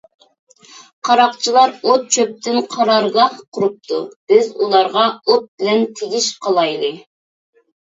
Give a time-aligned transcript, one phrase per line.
[1.09, 4.01] قاراقچىلار ئوت- چۆپتىن قارارگاھ قۇرۇپتۇ،
[4.33, 6.93] بىز ئۇلارغا ئوت بىلەن تېگىش قىلايلى.